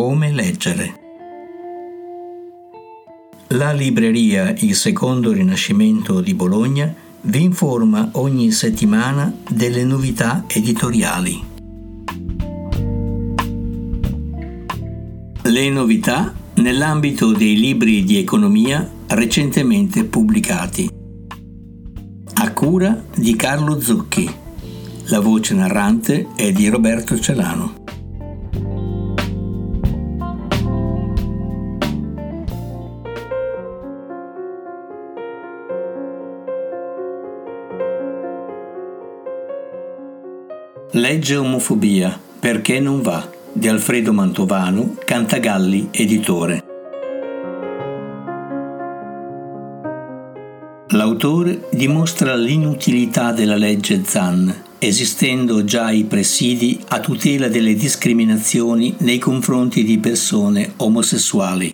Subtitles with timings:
[0.00, 0.94] Come leggere.
[3.48, 11.42] La libreria Il Secondo Rinascimento di Bologna vi informa ogni settimana delle novità editoriali.
[15.42, 20.88] Le novità nell'ambito dei libri di economia recentemente pubblicati.
[22.34, 24.32] A cura di Carlo Zucchi.
[25.06, 27.77] La voce narrante è di Roberto Celano.
[40.92, 46.64] Legge omofobia, perché non va, di Alfredo Mantovano, Cantagalli, editore.
[50.92, 59.18] L'autore dimostra l'inutilità della legge Zan, esistendo già i presidi a tutela delle discriminazioni nei
[59.18, 61.70] confronti di persone omosessuali.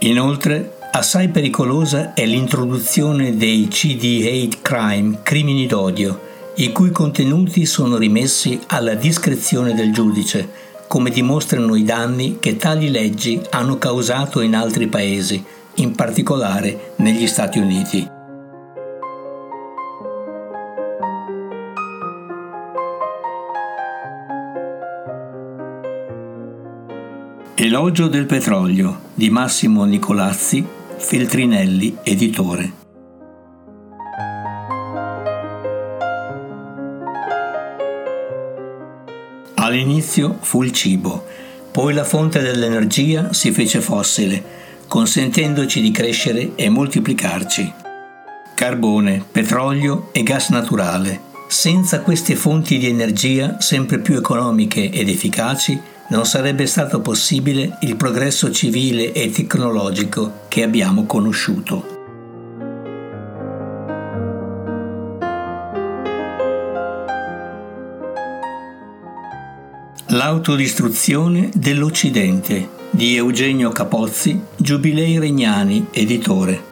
[0.00, 7.96] Inoltre, assai pericolosa è l'introduzione dei CD hate crime, crimini d'odio, i cui contenuti sono
[7.96, 10.48] rimessi alla discrezione del giudice,
[10.86, 15.44] come dimostrano i danni che tali leggi hanno causato in altri paesi,
[15.76, 18.08] in particolare negli Stati Uniti.
[27.56, 30.64] Elogio del petrolio di Massimo Nicolazzi,
[30.96, 32.83] Feltrinelli, editore.
[39.64, 41.24] All'inizio fu il cibo,
[41.70, 44.44] poi la fonte dell'energia si fece fossile,
[44.86, 47.72] consentendoci di crescere e moltiplicarci.
[48.54, 51.18] Carbone, petrolio e gas naturale.
[51.48, 57.96] Senza queste fonti di energia sempre più economiche ed efficaci, non sarebbe stato possibile il
[57.96, 61.93] progresso civile e tecnologico che abbiamo conosciuto.
[70.14, 76.62] L'autodistruzione dell'Occidente di Eugenio Capozzi, Giubilei Regnani, editore.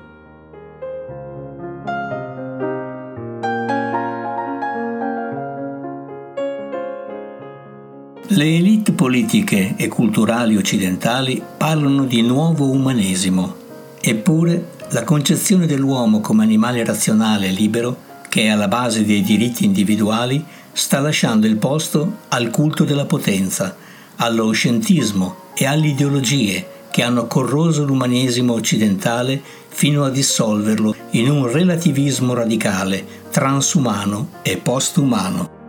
[8.28, 13.56] Le elite politiche e culturali occidentali parlano di nuovo umanesimo,
[14.00, 17.96] eppure la concezione dell'uomo come animale razionale e libero,
[18.28, 23.76] che è alla base dei diritti individuali, sta lasciando il posto al culto della potenza,
[24.16, 31.50] allo scientismo e alle ideologie che hanno corroso l'umanesimo occidentale fino a dissolverlo in un
[31.50, 35.60] relativismo radicale, transumano e postumano.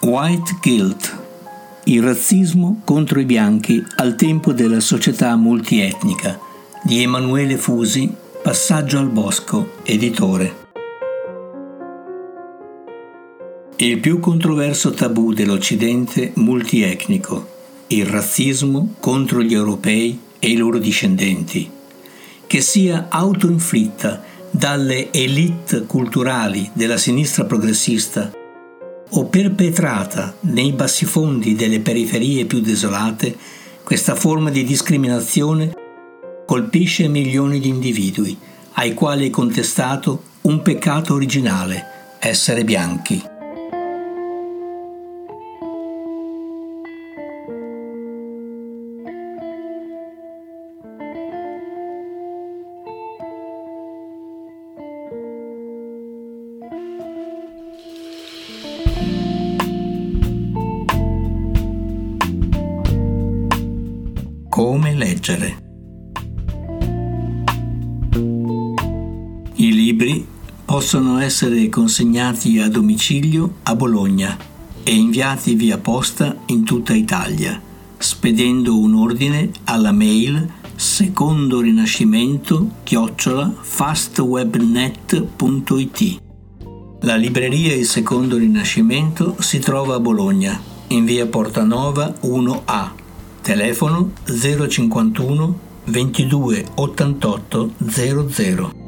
[0.00, 1.31] White Guilt
[1.92, 6.40] il razzismo contro i bianchi al tempo della società multietnica
[6.82, 8.10] di Emanuele Fusi,
[8.42, 10.60] Passaggio al Bosco, editore.
[13.76, 17.46] Il più controverso tabù dell'Occidente multietnico,
[17.88, 21.70] il razzismo contro gli europei e i loro discendenti,
[22.46, 28.32] che sia autoinflitta dalle elite culturali della sinistra progressista
[29.14, 33.36] o perpetrata nei bassifondi delle periferie più desolate,
[33.82, 35.74] questa forma di discriminazione
[36.46, 38.36] colpisce milioni di individui
[38.74, 43.31] ai quali è contestato un peccato originale, essere bianchi.
[64.52, 65.56] Come leggere.
[69.54, 70.26] I libri
[70.66, 74.36] possono essere consegnati a domicilio a Bologna
[74.82, 77.58] e inviati via posta in tutta Italia,
[77.96, 80.46] spedendo un ordine alla mail
[80.76, 86.20] secondo rinascimento chiocciola fastwebnet.it.
[87.00, 93.00] La libreria Il Secondo Rinascimento si trova a Bologna, in via Portanova 1A
[93.42, 95.54] telefono 051
[95.86, 98.81] 22 88 00